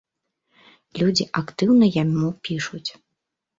[1.01, 2.85] Людзі актыўна яму пішуць.